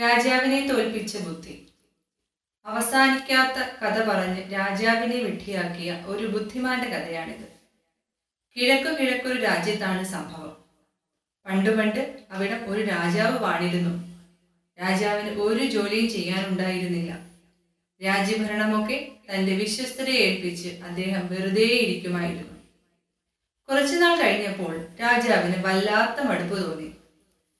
രാജാവിനെ 0.00 0.66
തോൽപ്പിച്ച 0.66 1.16
ബുദ്ധി. 1.16 1.68
അവസാനിക്കാത്ത 2.66 3.84
കഥ 3.84 4.04
പറഞ്ഞ് 4.04 4.52
രാജാവിനെ 4.52 5.16
വെട്ടിയാക്കിയ 5.16 6.04
ഒരു 6.06 6.26
ബുദ്ധിമാന്റെ 6.26 6.88
കഥയാണിത്. 6.88 7.54
കിഴക്കു 8.56 8.90
കിഴക്കൊരു 8.90 9.40
രാജ്യത്താണ് 9.40 10.04
സംഭവം. 10.04 10.56
പണ്ട് 11.46 11.78
പണ്ട് 11.78 12.26
അവിടെ 12.30 12.54
ഒരു 12.54 12.82
രാജാവ് 12.82 13.38
വാണിരുന്നു. 13.38 14.20
രാജാവിന് 14.80 15.40
ഒരു 15.40 15.64
ജോലിയും 15.64 16.10
ചെയ്യാനുണ്ടായിരുന്നില്ല. 16.10 17.18
രാജ്യഭരണമൊക്കെ 18.04 19.08
തന്റെ 19.30 19.54
വിശ്വസ്തരെ 19.54 20.12
ഏൽപ്പിച്ച് 20.12 20.68
അദ്ദേഹം 20.68 21.28
വെറുതെ 21.28 21.64
ഇരിക്കുമായിരുന്നു. 21.64 22.54
കുറച്ചുനാൾ 23.68 24.22
കഴിഞ്ഞപ്പോൾ 24.22 24.86
രാജാവിന് 25.00 25.64
വല്ലാത്ത 25.64 26.26
മടുപ്പ് 26.26 26.58
തോന്നി. 26.62 26.93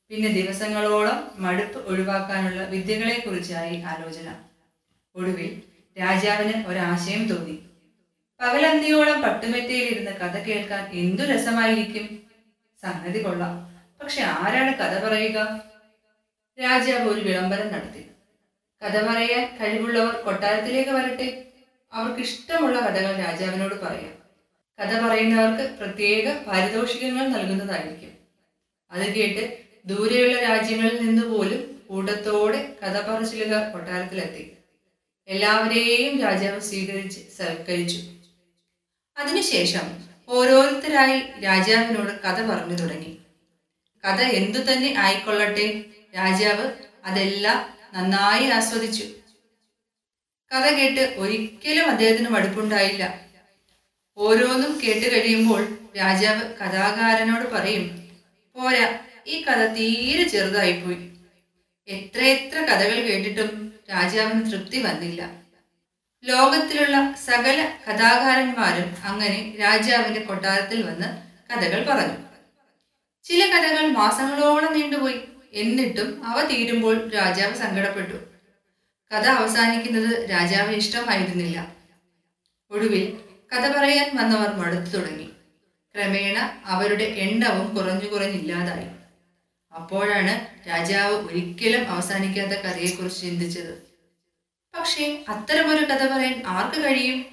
പിന്നെ 0.08 0.28
ദിവസങ്ങളോളം 0.32 1.30
മടുപ്പ് 1.36 1.88
ഒഴിവാക്കാനുള്ള 1.88 2.64
വിദ്യകളെക്കുറിച്ചായി 2.64 3.80
ആലോചന. 3.80 4.36
ഒടുവിൽ 5.14 5.62
രാജാവിന് 6.00 6.66
ഒരാശയം 6.66 7.26
തോന്നി. 7.26 7.66
പകലന്തിയോളം 8.40 9.22
പട്ടുമെറ്റയിലിരുന്ന് 9.22 10.10
കഥ 10.10 10.38
കേൾക്കാൻ 10.38 10.90
എന്തു 10.92 11.22
രസമായിരിക്കും? 11.22 12.22
സംഗതി 12.82 13.22
കൊള്ളാം. 13.22 13.74
പക്ഷെ 14.02 14.22
ആരാണ് 14.22 14.74
കഥ 14.74 15.04
പറയുക? 15.04 15.64
രാജാവ് 16.62 17.08
ഒരു 17.08 17.20
വിളംബരം 17.20 17.68
നടത്തി. 17.68 18.10
കഥ 18.82 19.06
പറയാൻ 19.06 19.58
കഴിവുള്ളവർ 19.60 20.14
കൊട്ടാരത്തിലേക്ക് 20.14 20.90
വരട്ടെ. 20.90 21.44
അവർക്ക് 21.92 22.20
ഇഷ്ടമുള്ള 22.20 22.80
കഥകൾ 22.80 23.16
രാജാവിനോട് 23.16 23.80
പറയാം. 23.80 24.14
കഥ 24.80 25.06
പറയുന്നവർക്ക് 25.06 25.78
പ്രത്യേക 25.78 26.42
പാരിതോഷികങ്ങൾ 26.42 27.28
നൽകുന്നതായിരിക്കും. 27.28 28.10
അത് 28.90 29.14
കേട്ട് 29.14 29.63
ദൂരെയുള്ള 29.86 30.40
രാജ്യങ്ങളിൽ 30.40 31.06
നിന്ന് 31.06 31.22
പോലും 31.22 31.80
കൂട്ടത്തോടെ 31.88 32.76
കഥ 32.82 33.00
പറച്ചിലുകാർ 33.00 33.72
കൊട്ടാരത്തിലെത്തി. 33.72 34.52
എല്ലാവരെയും 35.28 36.20
രാജാവ് 36.20 36.60
സ്വീകരിച്ച് 36.60 37.20
സൽക്കരിച്ചു. 37.36 38.00
അതിനുശേഷം 39.18 40.04
ഓരോരുത്തരായി 40.28 41.40
രാജാവിനോട് 41.40 42.20
കഥ 42.20 42.42
പറഞ്ഞു 42.42 42.74
തുടങ്ങി. 42.74 43.18
കഥ 44.04 44.20
എന്തു 44.20 44.58
തന്നെ 44.58 44.94
ആയിക്കൊള്ളട്ടെ 44.98 45.84
രാജാവ് 46.16 46.72
അതെല്ലാം 47.04 47.74
നന്നായി 47.94 48.44
ആസ്വദിച്ചു. 48.50 49.04
കഥ 50.50 50.74
കേട്ട് 50.74 51.00
ഒരിക്കലും 51.00 51.90
അദ്ദേഹത്തിന് 51.90 52.28
മടുപ്പുണ്ടായില്ല. 52.28 53.20
ഓരോന്നും 54.16 54.80
കേട്ട് 54.80 55.06
കഴിയുമ്പോൾ 55.14 55.78
രാജാവ് 55.98 56.42
കഥാകാരനോട് 56.42 57.50
പറയും 57.50 58.08
പോരാ 58.54 59.00
ഈ 59.26 59.44
കഥ 59.44 59.66
തീരെ 59.66 60.28
ചെറുതായിപ്പോയി. 60.28 61.10
എത്ര 61.88 62.58
കഥകൾ 62.60 63.00
കേട്ടിട്ടും 63.00 63.72
രാജാവിന് 63.90 64.52
തൃപ്തി 64.52 64.82
വന്നില്ല. 64.82 65.44
ലോകത്തിലുള്ള 66.24 67.14
സകല 67.24 67.78
കഥാകാരന്മാരും 67.88 68.96
അങ്ങനെ 69.04 69.56
രാജാവിന്റെ 69.60 70.20
കൊട്ടാരത്തിൽ 70.20 70.82
വന്ന് 70.82 71.06
കഥകൾ 71.52 71.86
പറഞ്ഞു. 71.90 72.16
ചില 73.24 73.46
കഥകൾ 73.46 73.86
മാസങ്ങളോളം 73.86 74.72
നീണ്ടുപോയി. 74.72 75.20
എന്നിട്ടും 75.52 76.24
അവ 76.24 76.48
തീരുമ്പോൾ 76.48 77.10
രാജാവ് 77.10 77.54
സങ്കടപ്പെട്ടു. 77.54 78.14
കഥ 79.14 79.26
അവസാനിക്കുന്നത് 79.26 80.30
രാജാവ് 80.30 80.72
ഇഷ്ടമായിരുന്നില്ല. 80.72 81.76
ഒടുവിൽ 82.70 83.18
കഥ 83.52 83.78
പറയാൻ 83.78 84.16
വന്നവർ 84.16 84.54
മടുത്തു 84.54 84.96
തുടങ്ങി. 84.96 85.30
ക്രമേണ 85.94 86.62
അവരുടെ 86.64 87.04
എണ്ണവും 87.04 87.76
കുറഞ്ഞു 87.76 88.08
കുറഞ്ഞില്ലാതായി. 88.08 88.93
അപ്പോഴാണ് 89.74 90.46
രാജാവ് 90.68 91.14
ഒരിക്കലും 91.14 91.88
അവസാനിക്കാത്ത 91.88 92.50
കഥയെക്കുറിച്ച് 92.50 93.22
ചിന്തിച്ചത്. 93.22 93.82
പക്ഷേ 94.78 95.24
അത്തരമൊരു 95.28 95.84
കഥ 95.84 96.12
പറയാൻ 96.12 96.42
ആർക്ക് 96.46 96.84
കഴിയും? 96.84 97.26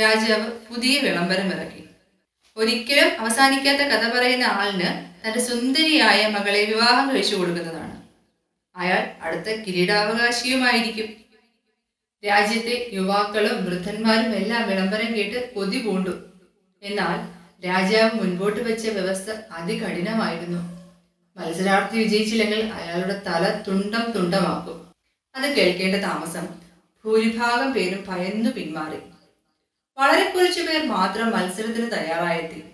രാജാവ് 0.00 0.50
പുതിയ 0.50 1.00
വിളംബരം 1.00 1.46
ഇറക്കി. 1.46 1.84
ഒരിക്കലും 2.56 3.20
അവസാനിക്കാത്ത 3.20 3.78
കഥ 3.78 4.18
പറയുന്ന 4.18 4.44
ആളിന് 4.44 5.12
തന്റെ 5.26 5.40
സുന്ദരിയായ 5.40 6.26
മകളെ 6.26 6.64
വിവാഹം 6.64 7.14
കഴിച്ചു 7.14 7.36
കൊടുക്കുന്നതാണ്. 7.36 8.02
അയാൾ 8.76 9.12
അടുത്ത 9.22 9.60
കിരീടാവകാശിയുമായിരിക്കും. 9.60 11.08
രാജ്യത്തെ 12.28 12.90
യുവാക്കളും 12.92 13.64
വൃദ്ധന്മാരും 13.64 14.34
എല്ലാം 14.34 14.68
വിളംബരം 14.68 15.14
കേട്ട് 15.14 15.54
കൊതി 15.54 15.82
പൂണ്ടു. 15.82 16.10
എന്നാൽ 16.82 17.42
രാജാവ് 17.66 18.14
മുൻപോട്ട് 18.14 18.60
വെച്ച 18.60 18.88
വ്യവസ്ഥ 18.88 19.30
അതികഠിനമായിരുന്നു. 19.30 20.81
മത്സരാർത്ഥി 21.36 21.98
വിജയിച്ചില്ലെങ്കിൽ 21.98 22.66
അയാളുടെ 22.66 23.22
തല 23.26 23.62
തുണ്ടം 23.68 24.12
തുണ്ടമാക്കും. 24.12 24.92
അത് 25.34 25.56
കേൾക്കേണ്ട 25.56 25.96
താമസം 25.96 26.48
ഭൂരിഭാഗം 27.04 27.72
പേരും 27.72 28.04
ഭയന്നു 28.08 28.50
പിന്മാറി. 28.50 28.96
വളരെ 29.98 30.30
കുറച്ചു 30.30 30.62
പേർ 30.62 30.86
മാത്രം 30.86 31.30
മത്സരത്തിന് 31.30 31.92
തയ്യാറായെത്തി. 31.92 32.64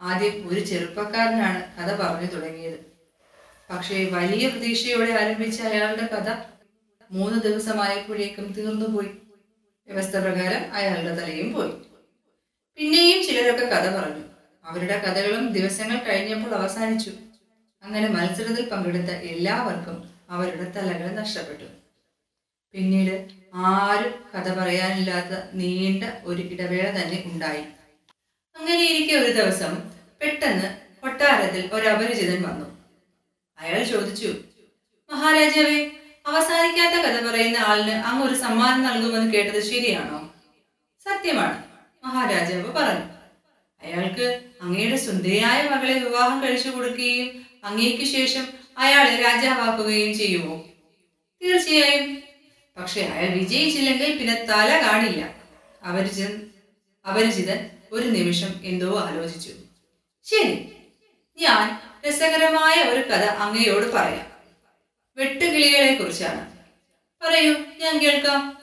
ആദ്യം 0.00 0.48
ഒരു 0.48 0.60
ചെറുപ്പക്കാരനാണ് 0.60 1.76
കഥ 1.76 1.94
പറഞ്ഞു 1.94 2.26
തുടങ്ങിയത്. 2.26 2.92
പക്ഷേ 3.70 4.04
വലിയ 4.04 4.48
പ്രതീക്ഷയോടെ 4.48 5.12
ആരംഭിച്ച 5.12 5.62
അയാളുടെ 5.62 6.06
കഥ 6.06 6.36
മൂന്ന് 7.10 7.42
ദിവസമായപ്പോഴേക്കും 7.42 8.52
തീർന്നുപോയി. 8.52 9.10
വ്യവസ്ഥ 9.86 10.16
പ്രകാരം 10.16 10.72
അയാളുടെ 10.72 11.14
തലയും 11.14 11.52
പോയി. 11.52 11.70
പിന്നെയും 12.76 13.26
ചിലരൊക്കെ 13.26 13.64
കഥ 13.64 13.96
പറഞ്ഞു. 13.96 14.24
അവരുടെ 14.64 14.98
കഥകളും 14.98 15.52
ദിവസങ്ങൾ 15.52 15.96
കഴിഞ്ഞപ്പോൾ 15.96 16.54
അവസാനിച്ചു. 16.54 17.10
അങ്ങനെ 17.84 18.08
മത്സരത്തിൽ 18.08 18.68
പങ്കെടുത്ത 18.68 19.10
എല്ലാവർക്കും 19.32 19.96
അവരുടെ 20.30 20.70
തലകൾ 20.70 21.08
നഷ്ടപ്പെട്ടു. 21.14 21.64
പിന്നീട് 22.72 23.14
ആരും 23.54 24.12
കഥ 24.34 24.52
പറയാനില്ലാത്ത 24.52 25.32
നീണ്ട 25.54 26.04
ഒരു 26.24 26.42
ഇടവേള 26.42 26.86
തന്നെ 26.90 27.22
ഉണ്ടായി. 27.26 27.64
അങ്ങനെ 28.56 28.82
ഇരിക്കെ 28.88 29.14
ഒരു 29.14 29.32
ദിവസം 29.32 29.90
പെട്ടെന്ന് 30.20 30.68
കൊട്ടാരത്തിൽ 31.00 31.70
ഒരു 31.72 31.88
വന്നു. 32.46 32.66
അയാൾ 33.58 33.82
ചോദിച്ചു 33.82 34.30
മഹാരാജാവേ 35.10 35.90
അവസാനിക്കാത്ത 36.26 36.96
കഥ 37.06 37.26
പറയുന്ന 37.26 37.56
ആളിന് 37.56 37.90
അങ്ങ് 37.90 38.26
ഒരു 38.26 38.34
സമ്മാനം 38.34 38.82
നൽകുമെന്ന് 38.82 39.32
കേട്ടത് 39.32 39.60
ശരിയാണോ? 39.62 40.18
സത്യമാണ് 41.06 41.58
മഹാരാജാവ് 42.04 42.72
പറഞ്ഞു. 42.72 43.21
അയാൾക്ക് 43.84 44.44
അങ്ങയുടെ 44.62 44.96
സുന്ദരിയായ 44.96 45.68
മകളെ 45.68 45.98
വിവാഹം 45.98 46.42
കഴിച്ചു 46.42 46.68
കൊടുക്കുകയും 46.68 47.46
അങ്ങേക്ക് 47.64 48.04
ശേഷം 48.04 48.48
അയാളെ 48.78 49.16
രാജാവാക്കുകയും 49.16 50.18
ചെയ്യുമോ? 50.18 50.64
തീർച്ചയായും. 51.42 52.22
പക്ഷെ 52.76 53.00
അയാൾ 53.00 53.30
വിജയിച്ചില്ലെങ്കിൽ 53.30 54.18
പിന്നെ 54.18 54.46
തല 54.50 54.82
കാണില്ല. 54.86 55.34
അപരിചിതൻ 55.88 56.50
അപരിചിതൻ 57.08 57.70
ഒരു 57.92 58.06
നിമിഷം 58.06 58.60
എന്തോ 58.64 59.00
ആലോചിച്ചു. 59.00 59.52
ശരി 60.24 60.72
ഞാൻ 61.38 61.80
രസകരമായ 62.08 62.82
ഒരു 62.82 63.00
കഥ 63.00 63.24
അങ്ങയോട് 63.24 63.92
പറയാം. 63.92 64.26
വെട്ടുകിളികളെ 65.16 65.94
കുറിച്ചാണ് 65.94 66.52
പറയൂ 67.24 67.54
ഞാൻ 67.78 67.98
കേൾക്കാം. 67.98 68.58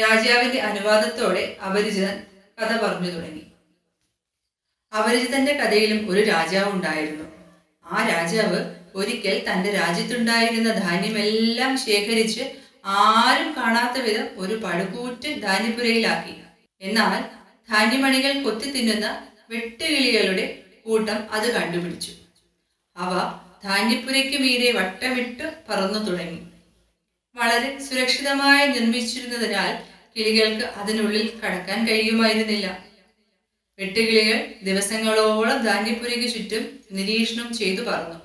രാജാവിന്റെ 0.00 0.60
അനുവാദത്തോടെ 0.60 1.56
അപരിചിതൻ 1.66 2.22
കഥ 2.62 2.76
പറഞ്ഞു 2.76 3.10
തുടങ്ങി. 3.10 3.46
അപരിചിതന്റെ 4.92 5.52
കഥയിലും 5.52 6.10
ഒരു 6.10 6.20
രാജാവ് 6.20 6.72
ഉണ്ടായിരുന്നു. 6.72 7.24
ആ 7.86 8.08
രാജാവ് 8.08 8.58
ഒരിക്കൽ 8.94 9.46
തന്റെ 9.48 9.72
രാജ്യത്തുണ്ടായിരുന്ന 9.72 10.70
ധാന്യമെല്ലാം 10.72 11.78
ശേഖരിച്ച് 11.78 12.44
ആരും 12.84 13.56
കാണാത്ത 13.56 14.02
വിധം 14.02 14.28
ഒരു 14.36 14.54
പടുകൂറ്റ് 14.54 15.42
ധാന്യപുരയിലാക്കി 15.42 16.34
എന്നാൽ 16.80 17.20
ധാന്യമണികൾ 17.70 18.42
കൊത്തി 18.42 18.70
തിന്നുന്ന 18.70 19.26
വെട്ടുകിളികളുടെ 19.50 20.62
കൂട്ടം 20.84 21.30
അത് 21.30 21.54
കണ്ടുപിടിച്ചു. 21.54 22.12
അവ 22.96 23.12
ധാന്യപ്പുരയ്ക്ക് 23.64 24.38
മീതെ 24.38 24.72
വട്ടമിട്ട് 24.72 25.54
പറന്നു 25.68 25.98
തുടങ്ങി. 25.98 26.40
വളരെ 27.34 27.78
സുരക്ഷിതമായി 27.78 28.66
നിർമ്മിച്ചിരുന്നതിനാൽ 28.66 29.72
കിളികൾക്ക് 30.16 30.64
അതിനുള്ളിൽ 30.64 31.40
കടക്കാൻ 31.44 31.86
കഴിയുമായിരുന്നില്ല. 31.86 32.66
വെട്ടുകിളികൾ 33.78 34.54
ദിവസങ്ങളോളം 34.62 35.64
ധാന്യപ്പുരയ്ക്ക് 35.64 36.28
ചുറ്റും 36.34 36.80
നിരീക്ഷണം 36.92 37.54
ചെയ്തു 37.54 37.82
പറന്നു. 37.82 38.20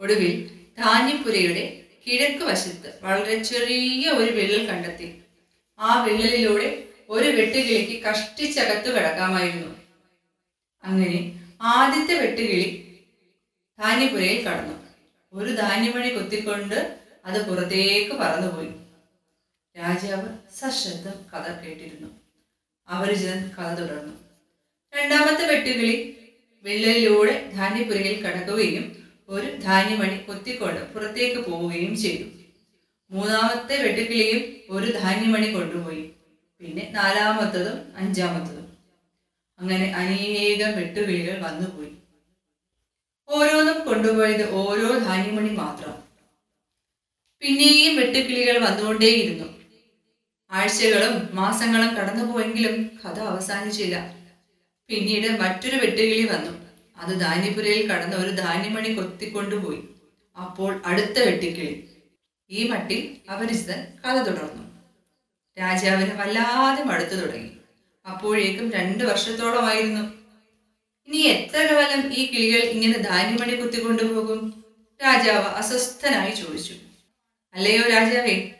ഒടുവിൽ 0.00 0.50
ധാന്യപ്പുരയുടെ 0.78 1.82
കിഴക്ക് 2.06 2.44
വശത്ത് 2.44 2.98
വളരെ 3.02 3.42
ചെറിയ 3.42 4.10
ഒരു 4.10 4.32
വിള്ളൽ 4.32 4.66
കണ്ടെത്തി. 4.66 5.22
ആ 5.78 6.04
വിള്ളലിലൂടെ 6.04 6.84
ഒരു 7.08 7.28
വെട്ടുകിളിക്ക് 7.28 8.02
കഷ്ടിച്ചകത്തു 8.02 8.88
കിടക്കാമായിരുന്നു. 8.88 9.76
അങ്ങനെ 10.84 11.40
ആദ്യത്തെ 11.62 12.14
വെട്ടുകിളി 12.14 12.98
ധാന്യപുരയിൽ 13.78 14.46
കടന്നു. 14.46 14.78
ഒരു 15.32 15.50
ധാന്യമണി 15.50 16.08
കൊത്തിക്കൊണ്ട് 16.08 16.98
അത് 17.24 17.50
പുറത്തേക്ക് 17.50 18.12
പറന്നുപോയി. 18.12 18.68
രാജാവ് 19.78 20.28
സശ്രദ്ധം 20.54 21.26
കഥ 21.34 21.60
കേട്ടിരുന്നു. 21.60 22.08
അവർ 22.88 23.12
ജനൻ 23.12 23.50
കഥ 23.50 23.74
തുടർന്നു. 23.74 24.23
രണ്ടാമത്തെ 24.96 25.46
വെട്ടുകിളി 25.46 26.16
വിള്ളലിലൂടെ 26.62 27.50
ധാന്യപ്പുരയിൽ 27.54 28.22
കടക്കുകയും 28.22 29.08
ഒരു 29.28 29.56
ധാന്യമണി 29.56 30.18
കൊത്തിക്കൊണ്ട് 30.18 30.94
പുറത്തേക്ക് 30.94 31.40
പോവുകയും 31.40 31.96
ചെയ്തു. 31.96 32.28
മൂന്നാമത്തെ 33.10 33.82
വെട്ടുക്കിളിയും 33.82 34.56
ഒരു 34.70 34.92
ധാന്യമണി 34.92 35.52
കൊണ്ടുപോയി. 35.52 36.10
പിന്നെ 36.60 36.88
നാലാമത്തതും 36.90 37.96
അഞ്ചാമത്തതും. 37.96 38.76
അങ്ങനെ 39.58 39.92
അനേകം 39.92 40.76
വെട്ടുകിളികൾ 40.76 41.42
വന്നുപോയി. 41.42 41.92
ഓരോന്നും 43.28 43.88
കൊണ്ടുപോയത് 43.88 44.50
ഓരോ 44.50 44.98
ധാന്യമണി 44.98 45.48
മാത്രം. 45.48 45.94
പിന്നെയും 47.42 47.96
വെട്ടുക്കിളികൾ 47.96 48.58
വന്നുകൊണ്ടേയിരുന്നു. 48.58 49.48
ആഴ്ചകളും 50.50 51.28
മാസങ്ങളും 51.32 51.94
കടന്നുപോയെങ്കിലും 51.94 53.00
കഥ 53.04 53.18
അവസാനിച്ചില്ല. 53.20 54.23
പിന്നീട് 54.88 55.28
മറ്റൊരു 55.40 55.76
വെട്ടുകിളി 55.76 56.24
വന്നു. 56.28 56.52
അത് 56.96 57.20
ധാന്യപുരയിൽ 57.20 57.90
കടന്ന 57.90 58.16
ഒരു 58.16 58.30
ധാന്യമണി 58.30 58.94
കൊത്തിക്കൊണ്ടുപോയി 58.94 59.82
അപ്പോൾ 60.36 60.82
അടുത്ത 60.86 61.18
വെട്ടിക്കിളി 61.18 61.88
ഈ 62.50 62.68
മട്ടിൽ 62.68 63.16
അപരിചിതൻ 63.32 63.86
കഥ 64.04 64.16
തുടർന്നു. 64.18 64.64
രാജാവിന് 65.58 66.14
വല്ലാതെ 66.20 66.84
മടുത്തു 66.84 67.14
തുടങ്ങി. 67.14 67.50
അപ്പോഴേക്കും 68.06 68.70
രണ്ട് 68.70 69.04
വർഷത്തോളമായിരുന്നു. 69.04 70.04
ഇനി 71.08 71.16
എത്ര 71.16 71.72
കാലം 71.72 72.12
ഈ 72.12 72.26
കിളികൾ 72.26 72.58
ഇങ്ങനെ 72.58 72.98
ധാന്യമണി 72.98 73.56
കുത്തിക്കൊണ്ടുപോകും 73.56 74.64
രാജാവ് 75.02 75.48
അസ്വസ്ഥനായി 75.60 76.34
ചോദിച്ചു. 76.34 76.74
അല്ലയോ 77.54 77.82
രാജാവേ 77.88 78.52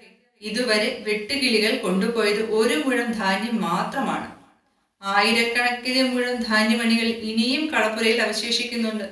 ഇതുവരെ 0.43 1.05
വെട്ടുകിളികൾ 1.07 1.79
കൊണ്ടുപോയത് 1.79 2.43
ഒരു 2.51 2.75
മുഴം 2.75 3.13
ധാന്യം 3.13 3.63
മാത്രമാണ്. 3.63 4.34
ആയിരക്കണക്കിന് 5.05 6.03
മുഴുവൻ 6.09 6.35
ധാന്യമണികൾ 6.35 7.07
ഇനിയും 7.31 7.67
കളപ്പുരയിൽ 7.67 8.23
അവശേഷിക്കുന്നുണ്ട് 8.23 9.05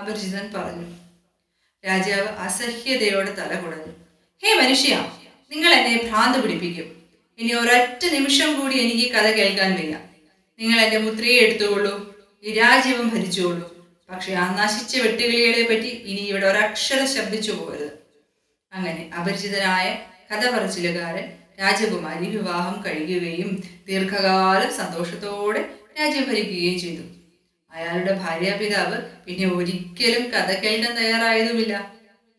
അപരിചിതൻ 0.00 0.52
പറഞ്ഞു. 0.52 0.88
രാജാവ് 1.86 2.28
അസഹ്യതയോടെ 2.28 3.34
തല 3.34 3.54
കുടഞ്ഞു. 3.60 3.92
ഹേ 4.44 4.54
മനുഷ്യ 4.54 5.12
നിങ്ങൾ 5.50 5.74
എന്നെ 5.74 6.10
ഭ്രാന്ത് 6.10 6.42
പിടിപ്പിക്കും. 6.42 7.02
ഇനി 7.38 7.52
ഒരൊറ്റ 7.52 8.06
നിമിഷം 8.12 8.60
കൂടി 8.60 8.78
എനിക്ക് 8.78 9.10
കഥ 9.10 9.26
കേൾക്കാൻ 9.26 9.74
വയ്യ. 9.74 9.98
നിങ്ങൾ 10.58 10.80
എന്റെ 10.80 10.98
മുദ്രയെ 10.98 11.38
എടുത്തുകൊള്ളൂ 11.38 12.16
ഈ 12.44 12.52
രാജ്യവും 12.52 13.08
ഭരിച്ചുകൊള്ളൂ. 13.08 13.68
പക്ഷെ 14.10 14.32
ആ 14.32 14.62
നശിച്ച 14.62 14.98
വെട്ടുകിളികളെ 14.98 15.62
പറ്റി 15.62 15.88
ഇനി 15.88 16.20
ഇവിടെ 16.20 16.46
ഒരക്ഷരം 16.46 17.08
ശബ്ദിച്ചു 17.14 17.52
പോകരുത്. 17.52 17.92
അങ്ങനെ 18.72 19.10
അപരിചിതനായ 19.20 19.98
കഥ 20.32 20.50
പറച്ചിലുകാരൻ 20.50 21.41
രാജകുമാരി 21.58 22.26
വിവാഹം 22.26 22.82
കഴിയുകയും 22.86 23.50
ദീർഘകാലം 23.86 24.70
സന്തോഷത്തോടെ 24.72 25.62
രാജ്യം 26.00 26.24
ഭരിക്കുകയും 26.28 26.78
ചെയ്തു. 26.78 27.02
അയാളുടെ 27.72 28.12
ഭാര്യാപിതാവ് 28.22 28.96
പിന്നെ 29.26 29.46
ഒരിക്കലും 29.48 30.24
കഥ 30.30 30.50
കേൾക്കാൻ 30.62 30.96
തയ്യാറായതുമില്ല. 30.96 31.74